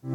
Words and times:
Welcome 0.00 0.14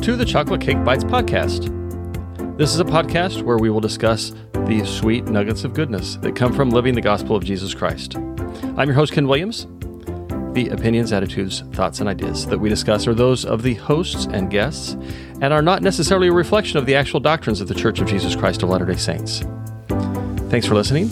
to 0.00 0.16
the 0.16 0.24
Chocolate 0.26 0.60
Cake 0.60 0.78
Bytes 0.78 1.04
podcast. 1.04 1.68
This 2.58 2.74
is 2.74 2.80
a 2.80 2.84
podcast 2.84 3.44
where 3.44 3.56
we 3.56 3.70
will 3.70 3.78
discuss 3.78 4.32
the 4.52 4.84
sweet 4.84 5.26
nuggets 5.26 5.62
of 5.62 5.74
goodness 5.74 6.16
that 6.16 6.34
come 6.34 6.52
from 6.52 6.70
living 6.70 6.96
the 6.96 7.00
gospel 7.00 7.36
of 7.36 7.44
Jesus 7.44 7.72
Christ. 7.72 8.16
I'm 8.16 8.88
your 8.88 8.94
host, 8.94 9.12
Ken 9.12 9.28
Williams. 9.28 9.68
The 10.52 10.68
opinions, 10.68 11.12
attitudes, 11.12 11.60
thoughts, 11.72 12.00
and 12.00 12.08
ideas 12.10 12.46
that 12.46 12.58
we 12.58 12.68
discuss 12.68 13.06
are 13.06 13.14
those 13.14 13.46
of 13.46 13.62
the 13.62 13.72
hosts 13.74 14.26
and 14.26 14.50
guests 14.50 14.98
and 15.40 15.52
are 15.52 15.62
not 15.62 15.82
necessarily 15.82 16.28
a 16.28 16.32
reflection 16.32 16.76
of 16.76 16.84
the 16.84 16.94
actual 16.94 17.20
doctrines 17.20 17.62
of 17.62 17.68
the 17.68 17.74
Church 17.74 18.00
of 18.00 18.06
Jesus 18.06 18.36
Christ 18.36 18.62
of 18.62 18.68
Latter 18.68 18.84
day 18.84 18.96
Saints. 18.96 19.42
Thanks 20.50 20.66
for 20.66 20.74
listening 20.74 21.10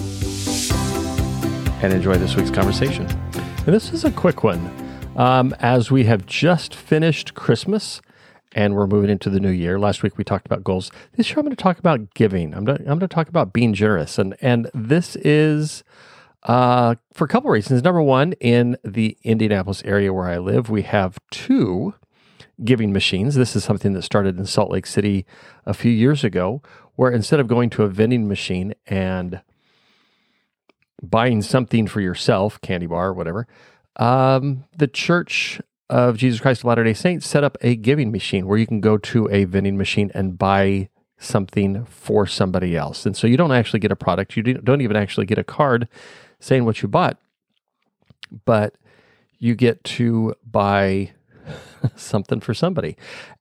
and 1.82 1.92
enjoy 1.92 2.18
this 2.18 2.36
week's 2.36 2.50
conversation. 2.50 3.06
And 3.66 3.74
this 3.74 3.94
is 3.94 4.04
a 4.04 4.10
quick 4.10 4.44
one. 4.44 4.60
Um, 5.16 5.54
as 5.58 5.90
we 5.90 6.04
have 6.04 6.26
just 6.26 6.74
finished 6.74 7.34
Christmas 7.34 8.02
and 8.52 8.74
we're 8.74 8.86
moving 8.86 9.10
into 9.10 9.30
the 9.30 9.40
new 9.40 9.50
year. 9.50 9.78
Last 9.78 10.02
week 10.02 10.18
we 10.18 10.24
talked 10.24 10.44
about 10.44 10.64
goals. 10.64 10.90
This 11.16 11.30
year 11.30 11.38
I'm 11.38 11.44
going 11.44 11.56
to 11.56 11.62
talk 11.62 11.78
about 11.78 12.12
giving. 12.14 12.54
I'm 12.54 12.64
going 12.64 12.78
to, 12.78 12.82
I'm 12.82 12.98
going 12.98 13.00
to 13.00 13.08
talk 13.08 13.28
about 13.28 13.52
being 13.52 13.74
generous, 13.74 14.18
and 14.18 14.36
and 14.40 14.70
this 14.74 15.16
is 15.16 15.84
uh, 16.42 16.94
for 17.12 17.24
a 17.24 17.28
couple 17.28 17.50
reasons. 17.50 17.82
Number 17.82 18.02
one, 18.02 18.32
in 18.34 18.76
the 18.84 19.16
Indianapolis 19.22 19.82
area 19.84 20.12
where 20.12 20.28
I 20.28 20.38
live, 20.38 20.70
we 20.70 20.82
have 20.82 21.18
two 21.30 21.94
giving 22.64 22.92
machines. 22.92 23.34
This 23.34 23.56
is 23.56 23.64
something 23.64 23.92
that 23.94 24.02
started 24.02 24.38
in 24.38 24.46
Salt 24.46 24.70
Lake 24.70 24.86
City 24.86 25.26
a 25.66 25.74
few 25.74 25.90
years 25.90 26.24
ago, 26.24 26.62
where 26.96 27.10
instead 27.10 27.40
of 27.40 27.48
going 27.48 27.70
to 27.70 27.82
a 27.82 27.88
vending 27.88 28.28
machine 28.28 28.74
and 28.86 29.40
buying 31.02 31.42
something 31.42 31.86
for 31.86 32.00
yourself, 32.00 32.60
candy 32.60 32.86
bar, 32.86 33.12
whatever, 33.12 33.46
um, 33.96 34.64
the 34.76 34.86
church 34.86 35.60
of 35.88 36.16
Jesus 36.16 36.40
Christ 36.40 36.60
of 36.60 36.66
Latter 36.66 36.84
day 36.84 36.94
Saints 36.94 37.26
set 37.26 37.42
up 37.42 37.58
a 37.62 37.74
giving 37.74 38.12
machine 38.12 38.46
where 38.46 38.58
you 38.58 38.66
can 38.66 38.80
go 38.80 38.96
to 38.96 39.28
a 39.30 39.44
vending 39.44 39.76
machine 39.76 40.10
and 40.14 40.38
buy 40.38 40.88
something 41.18 41.84
for 41.86 42.26
somebody 42.26 42.76
else. 42.76 43.04
And 43.04 43.16
so 43.16 43.26
you 43.26 43.36
don't 43.36 43.52
actually 43.52 43.80
get 43.80 43.92
a 43.92 43.96
product, 43.96 44.36
you 44.36 44.42
don't 44.42 44.80
even 44.80 44.96
actually 44.96 45.26
get 45.26 45.38
a 45.38 45.44
card 45.44 45.88
saying 46.40 46.64
what 46.64 46.82
you 46.82 46.88
bought, 46.88 47.18
but 48.44 48.74
you 49.38 49.54
get 49.54 49.82
to 49.84 50.34
buy 50.44 51.12
something 51.96 52.40
for 52.40 52.54
somebody. 52.54 52.96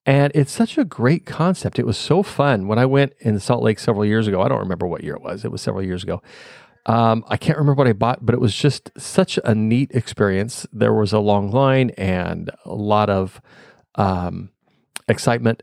And 0.05 0.31
it's 0.35 0.51
such 0.51 0.77
a 0.77 0.85
great 0.85 1.25
concept. 1.25 1.79
It 1.79 1.85
was 1.85 1.97
so 1.97 2.23
fun. 2.23 2.67
When 2.67 2.79
I 2.79 2.85
went 2.85 3.13
in 3.19 3.39
Salt 3.39 3.63
Lake 3.63 3.79
several 3.79 4.05
years 4.05 4.27
ago, 4.27 4.41
I 4.41 4.47
don't 4.47 4.59
remember 4.59 4.87
what 4.87 5.03
year 5.03 5.15
it 5.15 5.21
was, 5.21 5.45
it 5.45 5.51
was 5.51 5.61
several 5.61 5.83
years 5.83 6.03
ago. 6.03 6.21
Um, 6.85 7.23
I 7.27 7.37
can't 7.37 7.57
remember 7.57 7.77
what 7.79 7.87
I 7.87 7.93
bought, 7.93 8.25
but 8.25 8.33
it 8.33 8.41
was 8.41 8.55
just 8.55 8.91
such 8.97 9.37
a 9.43 9.53
neat 9.53 9.91
experience. 9.91 10.65
There 10.71 10.93
was 10.93 11.13
a 11.13 11.19
long 11.19 11.51
line 11.51 11.91
and 11.91 12.49
a 12.65 12.73
lot 12.73 13.09
of 13.09 13.41
um, 13.95 14.49
excitement, 15.07 15.61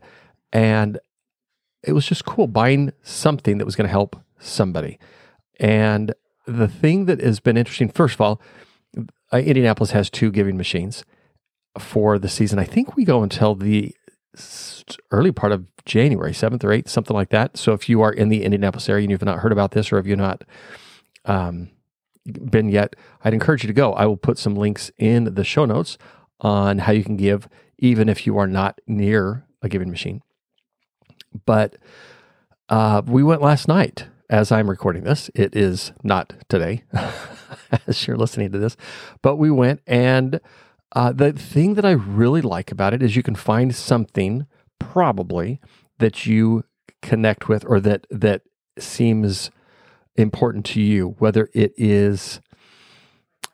and 0.53 0.99
it 1.83 1.93
was 1.93 2.05
just 2.05 2.25
cool 2.25 2.47
buying 2.47 2.93
something 3.01 3.57
that 3.57 3.65
was 3.65 3.75
going 3.75 3.87
to 3.87 3.91
help 3.91 4.15
somebody. 4.39 4.99
And 5.59 6.13
the 6.47 6.67
thing 6.67 7.05
that 7.05 7.21
has 7.21 7.39
been 7.39 7.57
interesting, 7.57 7.89
first 7.89 8.15
of 8.15 8.21
all, 8.21 8.41
uh, 9.33 9.37
Indianapolis 9.37 9.91
has 9.91 10.09
two 10.09 10.31
giving 10.31 10.57
machines 10.57 11.03
for 11.77 12.17
the 12.17 12.29
season. 12.29 12.57
I 12.57 12.63
think 12.63 12.95
we 12.95 13.03
go 13.03 13.21
until 13.21 13.53
the 13.53 13.93
early 15.11 15.31
part 15.31 15.51
of 15.51 15.65
January, 15.85 16.31
7th 16.31 16.63
or 16.63 16.69
8th, 16.69 16.89
something 16.89 17.15
like 17.15 17.29
that. 17.29 17.57
So 17.57 17.73
if 17.73 17.89
you 17.89 18.01
are 18.01 18.11
in 18.11 18.29
the 18.29 18.43
Indianapolis 18.43 18.87
area 18.89 19.03
and 19.03 19.11
you've 19.11 19.23
not 19.23 19.39
heard 19.39 19.51
about 19.51 19.71
this 19.71 19.91
or 19.91 19.99
if 19.99 20.07
you've 20.07 20.17
not 20.17 20.43
um, 21.25 21.69
been 22.25 22.69
yet, 22.69 22.95
I'd 23.23 23.33
encourage 23.33 23.63
you 23.63 23.67
to 23.67 23.73
go. 23.73 23.93
I 23.93 24.05
will 24.05 24.17
put 24.17 24.37
some 24.37 24.55
links 24.55 24.91
in 24.97 25.35
the 25.35 25.43
show 25.43 25.65
notes 25.65 25.97
on 26.39 26.79
how 26.79 26.91
you 26.91 27.03
can 27.03 27.17
give, 27.17 27.49
even 27.79 28.09
if 28.09 28.25
you 28.25 28.37
are 28.37 28.47
not 28.47 28.79
near 28.87 29.45
a 29.61 29.69
giving 29.69 29.89
machine. 29.89 30.21
But 31.45 31.77
uh, 32.69 33.01
we 33.05 33.23
went 33.23 33.41
last 33.41 33.67
night 33.67 34.07
as 34.29 34.51
I'm 34.51 34.69
recording 34.69 35.03
this. 35.03 35.29
It 35.33 35.55
is 35.55 35.91
not 36.03 36.33
today, 36.49 36.83
as 37.87 38.05
you're 38.07 38.17
listening 38.17 38.51
to 38.51 38.59
this, 38.59 38.77
but 39.21 39.37
we 39.37 39.49
went 39.51 39.81
and 39.87 40.39
uh, 40.93 41.11
the 41.11 41.33
thing 41.33 41.73
that 41.73 41.85
I 41.85 41.91
really 41.91 42.41
like 42.41 42.71
about 42.71 42.93
it 42.93 43.03
is 43.03 43.15
you 43.15 43.23
can 43.23 43.35
find 43.35 43.75
something 43.75 44.47
probably 44.79 45.59
that 45.99 46.25
you 46.25 46.63
connect 47.01 47.49
with 47.49 47.65
or 47.67 47.79
that 47.81 48.07
that 48.09 48.43
seems 48.79 49.51
important 50.15 50.65
to 50.65 50.81
you, 50.81 51.15
whether 51.19 51.49
it 51.53 51.73
is 51.77 52.41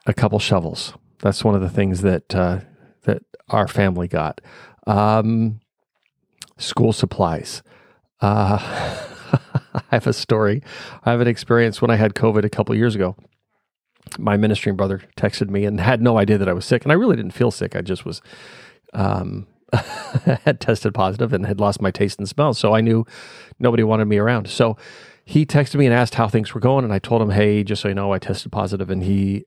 a 0.06 0.14
couple 0.14 0.40
shovels. 0.40 0.94
That's 1.20 1.44
one 1.44 1.56
of 1.56 1.62
the 1.62 1.70
things 1.70 2.02
that 2.02 2.36
uh, 2.36 2.60
that 3.04 3.24
our 3.50 3.68
family 3.68 4.08
got. 4.08 4.42
Um, 4.86 5.60
school 6.58 6.94
supplies. 6.94 7.64
Uh, 8.22 9.08
I 9.76 9.82
have 9.90 10.08
a 10.08 10.14
story. 10.14 10.62
I 11.04 11.12
have 11.12 11.22
an 11.22 11.28
experience 11.28 11.82
when 11.82 11.92
I 11.92 11.96
had 11.96 12.14
COVID 12.14 12.44
a 12.44 12.50
couple 12.50 12.76
years 12.76 12.96
ago. 12.96 13.16
My 14.20 14.38
ministering 14.38 14.76
brother 14.76 15.02
texted 15.18 15.50
me 15.50 15.66
and 15.66 15.80
had 15.92 16.02
no 16.02 16.18
idea 16.18 16.38
that 16.38 16.50
I 16.50 16.54
was 16.54 16.66
sick, 16.66 16.84
and 16.84 16.92
I 16.92 16.96
really 16.96 17.16
didn't 17.16 17.32
feel 17.32 17.52
sick. 17.52 17.76
I 17.76 17.82
just 17.82 18.06
was 18.06 18.22
um, 18.94 19.48
had 20.44 20.60
tested 20.60 20.94
positive 20.94 21.34
and 21.34 21.46
had 21.46 21.60
lost 21.60 21.82
my 21.82 21.92
taste 21.92 22.20
and 22.20 22.28
smell, 22.28 22.54
so 22.54 22.74
I 22.74 22.82
knew 22.82 23.06
nobody 23.60 23.84
wanted 23.84 24.06
me 24.06 24.18
around. 24.18 24.50
So 24.50 24.78
he 25.26 25.46
texted 25.46 25.76
me 25.76 25.86
and 25.86 25.96
asked 25.96 26.16
how 26.16 26.28
things 26.28 26.54
were 26.54 26.60
going, 26.62 26.84
and 26.84 26.94
I 26.94 27.00
told 27.00 27.22
him, 27.22 27.32
"Hey, 27.32 27.64
just 27.64 27.82
so 27.82 27.88
you 27.88 27.96
know, 27.96 28.14
I 28.14 28.20
tested 28.20 28.52
positive," 28.52 28.90
and 28.90 29.04
he 29.04 29.46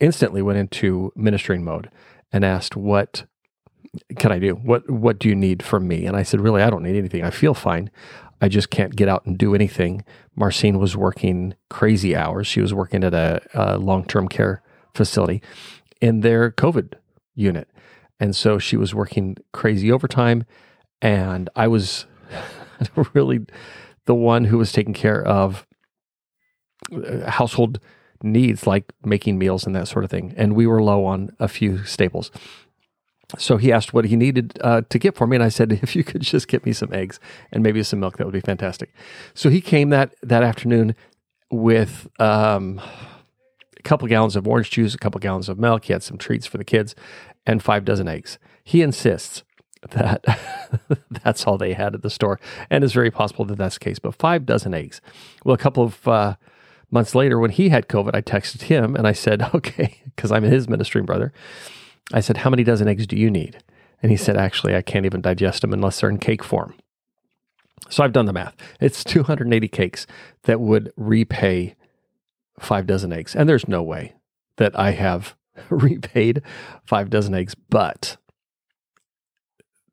instantly 0.00 0.42
went 0.42 0.58
into 0.58 1.12
ministering 1.16 1.64
mode 1.64 1.90
and 2.32 2.44
asked, 2.44 2.76
"What 2.76 3.24
can 4.16 4.32
I 4.32 4.38
do? 4.38 4.54
What 4.54 4.88
What 4.88 5.18
do 5.18 5.28
you 5.28 5.34
need 5.34 5.62
from 5.62 5.88
me?" 5.88 6.06
And 6.06 6.16
I 6.16 6.22
said, 6.22 6.40
"Really, 6.40 6.62
I 6.62 6.70
don't 6.70 6.82
need 6.82 6.96
anything. 6.96 7.24
I 7.24 7.30
feel 7.30 7.54
fine. 7.54 7.90
I 8.40 8.48
just 8.48 8.70
can't 8.70 8.96
get 8.96 9.08
out 9.08 9.26
and 9.26 9.36
do 9.36 9.54
anything." 9.54 10.04
Marcine 10.34 10.78
was 10.78 10.96
working 10.96 11.54
crazy 11.70 12.14
hours. 12.14 12.46
She 12.46 12.60
was 12.60 12.72
working 12.72 13.04
at 13.04 13.14
a, 13.14 13.40
a 13.54 13.78
long 13.78 14.04
term 14.04 14.28
care 14.28 14.62
facility 14.94 15.42
in 16.00 16.20
their 16.20 16.50
COVID 16.50 16.94
unit, 17.34 17.68
and 18.20 18.34
so 18.34 18.58
she 18.58 18.76
was 18.76 18.94
working 18.94 19.36
crazy 19.52 19.90
overtime, 19.90 20.44
and 21.00 21.50
I 21.56 21.68
was 21.68 22.06
really 23.14 23.40
the 24.06 24.14
one 24.14 24.44
who 24.44 24.58
was 24.58 24.72
taking 24.72 24.94
care 24.94 25.22
of 25.22 25.66
uh, 26.92 27.30
household 27.30 27.78
needs 28.22 28.66
like 28.66 28.92
making 29.04 29.38
meals 29.38 29.66
and 29.66 29.74
that 29.76 29.88
sort 29.88 30.04
of 30.04 30.10
thing. 30.10 30.34
And 30.36 30.54
we 30.54 30.66
were 30.66 30.82
low 30.82 31.04
on 31.04 31.30
a 31.38 31.48
few 31.48 31.84
staples. 31.84 32.30
So 33.36 33.58
he 33.58 33.70
asked 33.70 33.92
what 33.92 34.06
he 34.06 34.16
needed 34.16 34.58
uh, 34.62 34.82
to 34.88 34.98
get 34.98 35.14
for 35.14 35.26
me, 35.26 35.36
and 35.36 35.44
I 35.44 35.50
said, 35.50 35.72
"If 35.82 35.94
you 35.94 36.04
could 36.04 36.22
just 36.22 36.48
get 36.48 36.64
me 36.64 36.72
some 36.72 36.92
eggs 36.92 37.20
and 37.52 37.62
maybe 37.62 37.82
some 37.82 38.00
milk, 38.00 38.16
that 38.16 38.24
would 38.24 38.32
be 38.32 38.40
fantastic." 38.40 38.94
So 39.34 39.50
he 39.50 39.60
came 39.60 39.90
that 39.90 40.14
that 40.22 40.42
afternoon 40.42 40.94
with 41.50 42.08
um, 42.18 42.80
a 43.76 43.82
couple 43.82 44.08
gallons 44.08 44.36
of 44.36 44.46
orange 44.46 44.70
juice, 44.70 44.94
a 44.94 44.98
couple 44.98 45.18
gallons 45.18 45.48
of 45.48 45.58
milk. 45.58 45.84
He 45.84 45.92
had 45.92 46.02
some 46.02 46.16
treats 46.16 46.46
for 46.46 46.56
the 46.56 46.64
kids, 46.64 46.94
and 47.46 47.62
five 47.62 47.84
dozen 47.84 48.08
eggs. 48.08 48.38
He 48.64 48.82
insists 48.82 49.42
that 49.90 50.24
that's 51.24 51.46
all 51.46 51.58
they 51.58 51.72
had 51.74 51.94
at 51.94 52.02
the 52.02 52.10
store. 52.10 52.40
And 52.70 52.84
it's 52.84 52.92
very 52.92 53.10
possible 53.10 53.44
that 53.46 53.58
that's 53.58 53.76
the 53.76 53.84
case, 53.84 53.98
but 53.98 54.14
five 54.14 54.46
dozen 54.46 54.74
eggs. 54.74 55.00
Well, 55.44 55.54
a 55.54 55.58
couple 55.58 55.82
of 55.82 56.06
uh, 56.06 56.36
months 56.90 57.14
later, 57.14 57.38
when 57.38 57.50
he 57.50 57.68
had 57.68 57.88
COVID, 57.88 58.14
I 58.14 58.22
texted 58.22 58.62
him 58.62 58.96
and 58.96 59.06
I 59.06 59.12
said, 59.12 59.42
okay, 59.54 60.00
because 60.04 60.32
I'm 60.32 60.42
his 60.42 60.68
ministering 60.68 61.04
brother. 61.04 61.32
I 62.12 62.20
said, 62.20 62.38
how 62.38 62.50
many 62.50 62.64
dozen 62.64 62.88
eggs 62.88 63.06
do 63.06 63.16
you 63.16 63.30
need? 63.30 63.62
And 64.02 64.10
he 64.10 64.16
said, 64.16 64.36
actually, 64.36 64.74
I 64.74 64.82
can't 64.82 65.06
even 65.06 65.20
digest 65.20 65.62
them 65.62 65.72
unless 65.72 66.00
they're 66.00 66.10
in 66.10 66.18
cake 66.18 66.44
form. 66.44 66.74
So 67.90 68.02
I've 68.04 68.12
done 68.12 68.26
the 68.26 68.32
math. 68.32 68.56
It's 68.80 69.04
280 69.04 69.68
cakes 69.68 70.06
that 70.44 70.60
would 70.60 70.92
repay 70.96 71.74
five 72.58 72.86
dozen 72.86 73.12
eggs. 73.12 73.34
And 73.34 73.48
there's 73.48 73.68
no 73.68 73.82
way 73.82 74.14
that 74.56 74.78
I 74.78 74.92
have 74.92 75.34
repaid 75.68 76.42
five 76.84 77.10
dozen 77.10 77.34
eggs, 77.34 77.54
but 77.54 78.16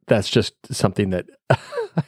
that's 0.07 0.29
just 0.29 0.53
something 0.73 1.09
that 1.09 1.25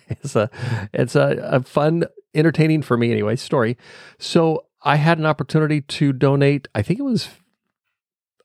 it's 0.09 0.35
a 0.35 0.49
it's 0.93 1.15
a, 1.15 1.39
a 1.43 1.63
fun, 1.63 2.03
entertaining 2.33 2.81
for 2.81 2.97
me 2.97 3.11
anyway 3.11 3.35
story. 3.35 3.77
So 4.19 4.65
I 4.83 4.97
had 4.97 5.17
an 5.17 5.25
opportunity 5.25 5.81
to 5.81 6.13
donate. 6.13 6.67
I 6.75 6.81
think 6.81 6.99
it 6.99 7.03
was, 7.03 7.29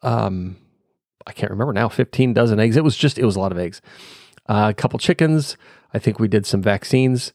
um, 0.03 0.56
I 1.27 1.33
can't 1.33 1.51
remember 1.51 1.73
now. 1.73 1.89
Fifteen 1.89 2.33
dozen 2.33 2.61
eggs. 2.61 2.77
It 2.77 2.85
was 2.85 2.97
just 2.97 3.19
it 3.19 3.25
was 3.25 3.37
a 3.37 3.41
lot 3.41 3.53
of 3.53 3.59
eggs. 3.59 3.81
Uh, 4.49 4.69
a 4.71 4.75
couple 4.75 4.99
chickens. 4.99 5.57
I 5.95 5.99
think 5.99 6.19
we 6.19 6.29
did 6.29 6.47
some 6.47 6.63
vaccines. 6.63 7.33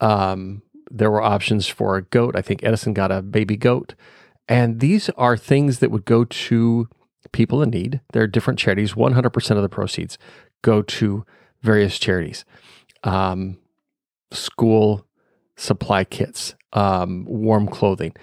Um, 0.00 0.62
there 0.90 1.10
were 1.10 1.22
options 1.22 1.66
for 1.66 1.96
a 1.96 2.02
goat. 2.02 2.36
I 2.36 2.42
think 2.42 2.62
Edison 2.62 2.92
got 2.94 3.10
a 3.10 3.22
baby 3.22 3.56
goat. 3.56 3.94
And 4.48 4.78
these 4.78 5.10
are 5.10 5.36
things 5.36 5.80
that 5.80 5.90
would 5.90 6.04
go 6.04 6.24
to 6.24 6.88
people 7.32 7.62
in 7.62 7.70
need. 7.70 8.00
There 8.12 8.22
are 8.22 8.28
different 8.28 8.58
charities. 8.58 8.92
100% 8.92 9.50
of 9.56 9.62
the 9.62 9.68
proceeds 9.68 10.18
go 10.62 10.82
to 10.82 11.24
various 11.62 11.98
charities, 11.98 12.44
um, 13.02 13.58
school 14.30 15.06
supply 15.56 16.04
kits, 16.04 16.54
um, 16.72 17.24
warm 17.24 17.66
clothing, 17.66 18.14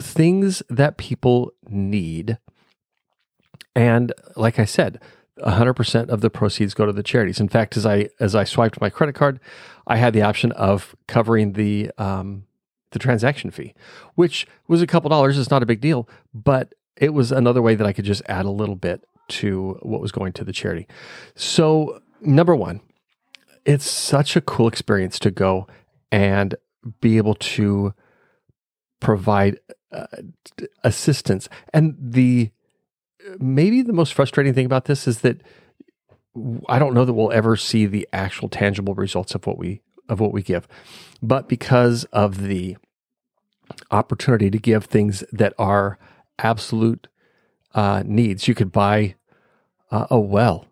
things 0.00 0.62
that 0.68 0.96
people 0.96 1.52
need. 1.68 2.38
And 3.74 4.12
like 4.36 4.58
I 4.58 4.64
said, 4.64 5.00
100% 5.38 6.08
of 6.08 6.20
the 6.20 6.30
proceeds 6.30 6.74
go 6.74 6.86
to 6.86 6.92
the 6.92 7.02
charities. 7.02 7.40
In 7.40 7.48
fact, 7.48 7.76
as 7.76 7.86
I 7.86 8.08
as 8.20 8.34
I 8.34 8.44
swiped 8.44 8.80
my 8.80 8.90
credit 8.90 9.14
card, 9.14 9.40
I 9.86 9.96
had 9.96 10.12
the 10.12 10.22
option 10.22 10.52
of 10.52 10.94
covering 11.08 11.54
the 11.54 11.90
um, 11.98 12.44
the 12.90 12.98
transaction 12.98 13.50
fee, 13.50 13.74
which 14.14 14.46
was 14.68 14.82
a 14.82 14.86
couple 14.86 15.08
dollars. 15.10 15.38
It's 15.38 15.50
not 15.50 15.62
a 15.62 15.66
big 15.66 15.80
deal, 15.80 16.08
but 16.34 16.74
it 16.96 17.14
was 17.14 17.32
another 17.32 17.62
way 17.62 17.74
that 17.74 17.86
I 17.86 17.92
could 17.92 18.04
just 18.04 18.22
add 18.28 18.44
a 18.44 18.50
little 18.50 18.76
bit 18.76 19.04
to 19.28 19.78
what 19.82 20.00
was 20.00 20.12
going 20.12 20.32
to 20.34 20.44
the 20.44 20.52
charity. 20.52 20.86
So, 21.34 22.02
number 22.20 22.54
one, 22.54 22.80
it's 23.64 23.90
such 23.90 24.36
a 24.36 24.40
cool 24.40 24.68
experience 24.68 25.18
to 25.20 25.30
go 25.30 25.66
and 26.10 26.54
be 27.00 27.16
able 27.16 27.34
to 27.34 27.94
provide 29.00 29.58
uh, 29.90 30.06
assistance. 30.84 31.48
And 31.72 31.96
the 31.98 32.50
maybe 33.38 33.82
the 33.82 33.92
most 33.92 34.14
frustrating 34.14 34.54
thing 34.54 34.66
about 34.66 34.86
this 34.86 35.06
is 35.06 35.20
that 35.20 35.40
I 36.68 36.78
don't 36.78 36.94
know 36.94 37.04
that 37.04 37.12
we'll 37.12 37.32
ever 37.32 37.56
see 37.56 37.86
the 37.86 38.08
actual 38.12 38.48
tangible 38.48 38.94
results 38.94 39.34
of 39.34 39.46
what 39.46 39.58
we 39.58 39.82
of 40.08 40.20
what 40.20 40.32
we 40.32 40.42
give. 40.42 40.66
But 41.22 41.48
because 41.48 42.04
of 42.04 42.42
the 42.42 42.76
opportunity 43.90 44.50
to 44.50 44.58
give 44.58 44.84
things 44.84 45.24
that 45.32 45.54
are 45.58 45.98
absolute 46.38 47.08
uh, 47.74 48.02
needs, 48.04 48.48
you 48.48 48.54
could 48.54 48.72
buy 48.72 49.14
uh, 49.90 50.06
a 50.10 50.18
well, 50.18 50.66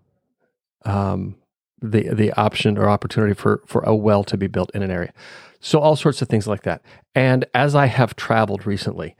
um, 0.84 1.36
the 1.80 2.14
the 2.14 2.32
option 2.32 2.78
or 2.78 2.88
opportunity 2.88 3.34
for 3.34 3.62
for 3.66 3.82
a 3.82 3.94
well 3.94 4.24
to 4.24 4.36
be 4.36 4.46
built 4.46 4.70
in 4.74 4.82
an 4.82 4.90
area. 4.90 5.12
So 5.60 5.78
all 5.78 5.94
sorts 5.94 6.22
of 6.22 6.28
things 6.28 6.46
like 6.46 6.62
that. 6.62 6.82
And 7.14 7.44
as 7.52 7.74
I 7.74 7.86
have 7.86 8.16
traveled 8.16 8.66
recently, 8.66 9.14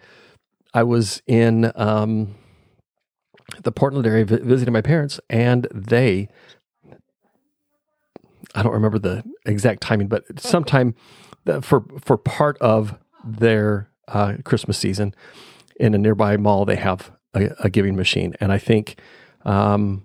I 0.73 0.85
was 0.85 1.21
in 1.27 1.71
um, 1.75 2.35
the 3.63 3.73
Portland 3.73 4.07
area 4.07 4.25
visiting 4.25 4.73
my 4.73 4.81
parents, 4.81 5.21
and 5.29 5.67
they 5.73 6.29
I 8.55 8.63
don't 8.63 8.73
remember 8.73 8.99
the 8.99 9.25
exact 9.47 9.81
timing, 9.81 10.09
but 10.09 10.41
sometime 10.41 10.95
for 11.63 11.85
for 12.01 12.17
part 12.17 12.59
of 12.59 12.99
their 13.25 13.89
uh, 14.09 14.35
Christmas 14.45 14.79
season 14.79 15.15
in 15.77 15.95
a 15.95 15.99
nearby 15.99 16.37
mall, 16.37 16.65
they 16.65 16.77
have 16.77 17.13
a, 17.35 17.51
a 17.61 17.71
giving 17.71 17.97
machine, 17.97 18.35
and 18.41 18.53
I 18.53 18.59
think 18.59 19.01
um, 19.45 20.05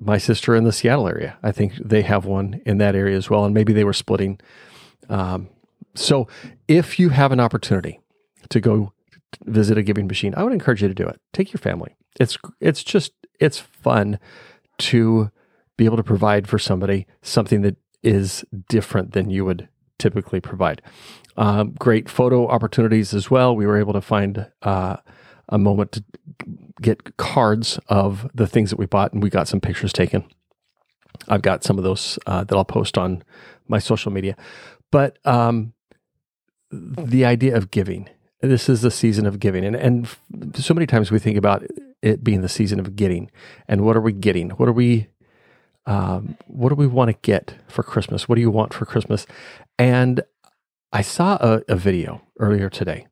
my 0.00 0.18
sister 0.18 0.54
in 0.54 0.64
the 0.64 0.72
Seattle 0.72 1.08
area, 1.08 1.36
I 1.42 1.52
think 1.52 1.74
they 1.74 2.02
have 2.02 2.24
one 2.24 2.60
in 2.64 2.78
that 2.78 2.94
area 2.94 3.16
as 3.16 3.28
well, 3.28 3.44
and 3.44 3.54
maybe 3.54 3.72
they 3.72 3.84
were 3.84 3.92
splitting. 3.92 4.40
Um, 5.08 5.48
so, 5.94 6.28
if 6.68 6.98
you 6.98 7.10
have 7.10 7.32
an 7.32 7.40
opportunity 7.40 8.00
to 8.50 8.60
go 8.60 8.92
visit 9.44 9.78
a 9.78 9.82
giving 9.82 10.06
machine, 10.06 10.34
I 10.36 10.42
would 10.42 10.52
encourage 10.52 10.82
you 10.82 10.88
to 10.88 10.94
do 10.94 11.06
it. 11.06 11.20
Take 11.32 11.52
your 11.52 11.58
family. 11.58 11.96
It's 12.20 12.36
it's 12.60 12.82
just 12.82 13.12
it's 13.40 13.58
fun 13.58 14.18
to 14.78 15.30
be 15.76 15.84
able 15.84 15.96
to 15.96 16.02
provide 16.02 16.48
for 16.48 16.58
somebody 16.58 17.06
something 17.22 17.62
that 17.62 17.76
is 18.02 18.44
different 18.68 19.12
than 19.12 19.30
you 19.30 19.44
would 19.44 19.68
typically 19.98 20.40
provide. 20.40 20.82
Um, 21.36 21.72
great 21.78 22.08
photo 22.08 22.48
opportunities 22.48 23.14
as 23.14 23.30
well. 23.30 23.54
We 23.54 23.66
were 23.66 23.78
able 23.78 23.92
to 23.92 24.00
find 24.00 24.50
uh, 24.62 24.96
a 25.48 25.58
moment 25.58 25.92
to 25.92 26.04
get 26.80 27.16
cards 27.16 27.78
of 27.88 28.28
the 28.34 28.46
things 28.46 28.70
that 28.70 28.78
we 28.78 28.86
bought, 28.86 29.12
and 29.12 29.22
we 29.22 29.30
got 29.30 29.48
some 29.48 29.60
pictures 29.60 29.92
taken. 29.92 30.24
I've 31.28 31.42
got 31.42 31.64
some 31.64 31.78
of 31.78 31.84
those 31.84 32.18
uh, 32.26 32.44
that 32.44 32.56
I'll 32.56 32.64
post 32.64 32.96
on 32.96 33.22
my 33.66 33.78
social 33.78 34.12
media. 34.12 34.36
But 34.90 35.18
um, 35.24 35.74
the 36.70 37.24
idea 37.24 37.56
of 37.56 37.70
giving, 37.70 38.08
this 38.40 38.68
is 38.68 38.82
the 38.82 38.90
season 38.90 39.26
of 39.26 39.40
giving. 39.40 39.64
And, 39.64 39.76
and 39.76 40.08
so 40.54 40.74
many 40.74 40.86
times 40.86 41.10
we 41.10 41.18
think 41.18 41.36
about 41.36 41.64
it 42.02 42.22
being 42.22 42.42
the 42.42 42.48
season 42.48 42.78
of 42.78 42.94
getting. 42.96 43.30
And 43.66 43.84
what 43.84 43.96
are 43.96 44.00
we 44.00 44.12
getting? 44.12 44.50
What 44.50 44.68
are 44.68 44.72
we 44.72 45.08
um, 45.86 46.36
what 46.46 46.68
do 46.68 46.74
we 46.74 46.86
want 46.86 47.08
to 47.08 47.16
get 47.22 47.54
for 47.66 47.82
Christmas? 47.82 48.28
What 48.28 48.34
do 48.34 48.42
you 48.42 48.50
want 48.50 48.74
for 48.74 48.84
Christmas? 48.84 49.26
And 49.78 50.20
I 50.92 51.00
saw 51.00 51.38
a, 51.40 51.62
a 51.66 51.76
video 51.76 52.20
earlier 52.38 52.68
today 52.68 53.06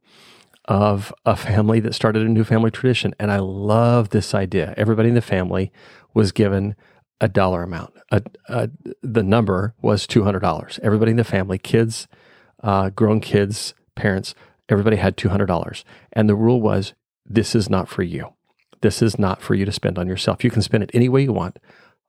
of 0.66 1.12
a 1.24 1.36
family 1.36 1.80
that 1.80 1.94
started 1.94 2.22
a 2.22 2.28
new 2.28 2.44
family 2.44 2.70
tradition. 2.70 3.14
And 3.18 3.30
I 3.30 3.38
love 3.38 4.10
this 4.10 4.34
idea. 4.34 4.74
Everybody 4.76 5.08
in 5.08 5.14
the 5.14 5.22
family 5.22 5.72
was 6.12 6.32
given 6.32 6.76
a 7.18 7.28
dollar 7.28 7.62
amount. 7.62 7.94
A, 8.10 8.22
a, 8.48 8.68
the 9.02 9.22
number 9.22 9.74
was 9.80 10.06
$200. 10.06 10.78
Everybody 10.82 11.12
in 11.12 11.16
the 11.16 11.24
family, 11.24 11.56
kids, 11.56 12.06
uh, 12.62 12.90
grown 12.90 13.20
kids, 13.20 13.72
parents, 13.94 14.34
everybody 14.68 14.96
had 14.96 15.16
$200. 15.16 15.84
And 16.12 16.28
the 16.28 16.34
rule 16.34 16.60
was 16.60 16.94
this 17.24 17.54
is 17.54 17.68
not 17.68 17.88
for 17.88 18.02
you. 18.02 18.32
This 18.82 19.02
is 19.02 19.18
not 19.18 19.42
for 19.42 19.54
you 19.54 19.64
to 19.64 19.72
spend 19.72 19.98
on 19.98 20.06
yourself. 20.06 20.44
You 20.44 20.50
can 20.50 20.62
spend 20.62 20.82
it 20.82 20.90
any 20.92 21.08
way 21.08 21.22
you 21.22 21.32
want, 21.32 21.58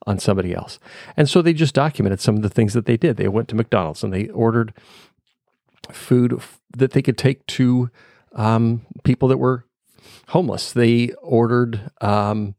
on 0.05 0.19
somebody 0.19 0.53
else. 0.53 0.79
And 1.15 1.29
so 1.29 1.41
they 1.41 1.53
just 1.53 1.73
documented 1.73 2.19
some 2.19 2.35
of 2.35 2.41
the 2.41 2.49
things 2.49 2.73
that 2.73 2.85
they 2.85 2.97
did. 2.97 3.17
They 3.17 3.27
went 3.27 3.47
to 3.49 3.55
McDonald's 3.55 4.03
and 4.03 4.13
they 4.13 4.27
ordered 4.29 4.73
food 5.91 6.39
that 6.75 6.91
they 6.91 7.01
could 7.01 7.17
take 7.17 7.45
to 7.47 7.89
um, 8.33 8.85
people 9.03 9.27
that 9.29 9.37
were 9.37 9.65
homeless. 10.29 10.71
They 10.71 11.09
ordered. 11.21 11.91
Um, 12.01 12.55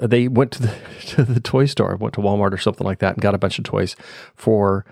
they 0.00 0.28
went 0.28 0.52
to 0.52 0.62
the 0.62 0.74
to 1.08 1.24
the 1.24 1.40
toy 1.40 1.66
store, 1.66 1.96
went 1.96 2.14
to 2.14 2.20
Walmart 2.20 2.52
or 2.52 2.58
something 2.58 2.86
like 2.86 2.98
that, 2.98 3.14
and 3.14 3.22
got 3.22 3.34
a 3.34 3.38
bunch 3.38 3.58
of 3.58 3.64
toys 3.64 3.96
for 4.34 4.84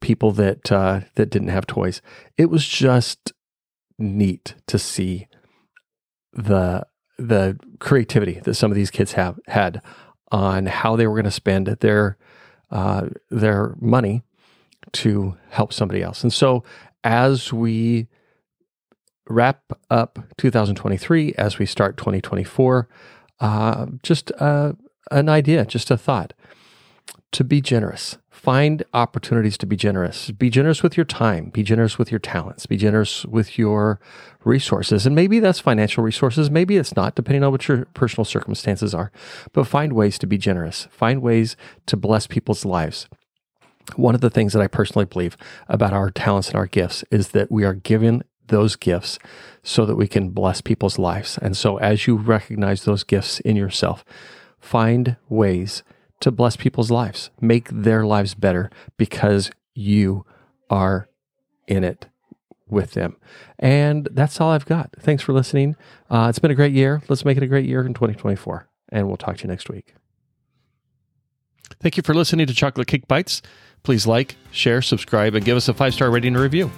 people 0.00 0.32
that 0.32 0.70
uh, 0.72 1.00
that 1.14 1.30
didn't 1.30 1.48
have 1.48 1.66
toys. 1.66 2.02
It 2.36 2.50
was 2.50 2.66
just 2.66 3.32
neat 3.98 4.54
to 4.66 4.78
see 4.78 5.28
the 6.32 6.86
the 7.18 7.58
creativity 7.78 8.40
that 8.40 8.54
some 8.54 8.70
of 8.70 8.74
these 8.74 8.90
kids 8.90 9.12
have 9.12 9.38
had 9.46 9.80
on 10.30 10.66
how 10.66 10.96
they 10.96 11.06
were 11.06 11.14
going 11.14 11.24
to 11.24 11.30
spend 11.30 11.66
their 11.66 12.18
uh, 12.70 13.08
their 13.30 13.74
money 13.80 14.22
to 14.92 15.36
help 15.50 15.72
somebody 15.72 16.02
else. 16.02 16.22
And 16.22 16.32
so, 16.32 16.64
as 17.04 17.52
we 17.52 18.08
wrap 19.28 19.62
up 19.90 20.18
2023, 20.36 21.34
as 21.34 21.58
we 21.58 21.66
start 21.66 21.96
2024, 21.96 22.88
uh, 23.40 23.86
just 24.02 24.32
uh, 24.38 24.72
an 25.10 25.28
idea, 25.28 25.64
just 25.64 25.90
a 25.90 25.96
thought 25.96 26.32
to 27.32 27.44
be 27.44 27.60
generous. 27.60 28.18
Find 28.30 28.84
opportunities 28.94 29.58
to 29.58 29.66
be 29.66 29.76
generous. 29.76 30.30
Be 30.30 30.50
generous 30.50 30.82
with 30.82 30.96
your 30.96 31.04
time. 31.04 31.50
Be 31.50 31.62
generous 31.62 31.98
with 31.98 32.10
your 32.10 32.18
talents. 32.18 32.66
Be 32.66 32.76
generous 32.76 33.24
with 33.26 33.58
your 33.58 33.98
resources. 34.44 35.04
And 35.04 35.16
maybe 35.16 35.40
that's 35.40 35.58
financial 35.58 36.04
resources. 36.04 36.50
Maybe 36.50 36.76
it's 36.76 36.94
not, 36.94 37.14
depending 37.14 37.42
on 37.42 37.50
what 37.50 37.66
your 37.66 37.86
personal 37.94 38.24
circumstances 38.24 38.94
are. 38.94 39.10
But 39.52 39.66
find 39.66 39.94
ways 39.94 40.18
to 40.20 40.26
be 40.26 40.38
generous. 40.38 40.86
Find 40.90 41.22
ways 41.22 41.56
to 41.86 41.96
bless 41.96 42.26
people's 42.26 42.64
lives. 42.64 43.08
One 43.96 44.14
of 44.14 44.20
the 44.20 44.30
things 44.30 44.52
that 44.52 44.62
I 44.62 44.68
personally 44.68 45.06
believe 45.06 45.36
about 45.68 45.92
our 45.92 46.10
talents 46.10 46.48
and 46.48 46.56
our 46.56 46.66
gifts 46.66 47.04
is 47.10 47.28
that 47.28 47.50
we 47.50 47.64
are 47.64 47.74
given 47.74 48.22
those 48.48 48.76
gifts 48.76 49.18
so 49.62 49.84
that 49.86 49.96
we 49.96 50.06
can 50.06 50.30
bless 50.30 50.60
people's 50.60 50.98
lives. 50.98 51.38
And 51.38 51.56
so 51.56 51.78
as 51.78 52.06
you 52.06 52.16
recognize 52.16 52.84
those 52.84 53.04
gifts 53.04 53.40
in 53.40 53.56
yourself, 53.56 54.04
find 54.60 55.16
ways 55.28 55.82
to 56.20 56.30
bless 56.30 56.56
people's 56.56 56.90
lives, 56.90 57.30
make 57.40 57.68
their 57.70 58.06
lives 58.06 58.34
better 58.34 58.70
because 58.96 59.50
you 59.74 60.24
are 60.70 61.08
in 61.66 61.84
it 61.84 62.06
with 62.68 62.92
them. 62.92 63.16
And 63.58 64.08
that's 64.12 64.40
all 64.40 64.50
I've 64.50 64.66
got. 64.66 64.90
Thanks 64.98 65.22
for 65.22 65.32
listening. 65.32 65.76
Uh, 66.10 66.26
it's 66.28 66.38
been 66.38 66.50
a 66.50 66.54
great 66.54 66.72
year. 66.72 67.02
Let's 67.08 67.24
make 67.24 67.36
it 67.36 67.42
a 67.42 67.46
great 67.46 67.66
year 67.66 67.84
in 67.84 67.94
2024. 67.94 68.68
And 68.90 69.06
we'll 69.08 69.16
talk 69.16 69.36
to 69.38 69.44
you 69.44 69.48
next 69.48 69.68
week. 69.68 69.94
Thank 71.80 71.96
you 71.96 72.02
for 72.02 72.14
listening 72.14 72.46
to 72.46 72.54
Chocolate 72.54 72.86
Cake 72.86 73.08
Bytes. 73.08 73.42
Please 73.82 74.06
like, 74.06 74.36
share, 74.50 74.82
subscribe, 74.82 75.34
and 75.34 75.44
give 75.44 75.56
us 75.56 75.68
a 75.68 75.74
five 75.74 75.94
star 75.94 76.10
rating 76.10 76.34
and 76.34 76.42
review. 76.42 76.70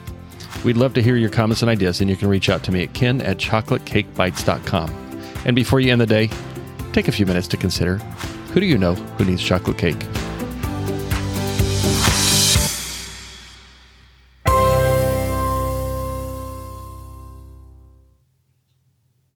We'd 0.64 0.76
love 0.76 0.95
to 0.95 1.02
hear 1.02 1.16
your 1.16 1.30
comments 1.30 1.62
and 1.62 1.71
ideas, 1.71 2.00
and 2.00 2.11
you 2.11 2.16
can 2.16 2.28
reach 2.28 2.49
out 2.49 2.64
to 2.64 2.73
me 2.73 2.83
at 2.83 2.95
ken 2.95 3.21
at 3.23 3.38
chocolatecakebytes.com. 3.38 4.90
And 5.45 5.54
before 5.54 5.80
you 5.80 5.92
end 5.92 6.00
the 6.00 6.07
day, 6.07 6.30
take 6.92 7.09
a 7.09 7.12
few 7.12 7.26
minutes 7.26 7.47
to 7.49 7.57
consider 7.57 8.00
who 8.59 8.62
do 8.62 8.67
you 8.67 8.77
know 8.77 8.95
who 8.95 9.25
needs 9.25 9.41
chocolate 9.41 9.79
cake? 9.79 10.18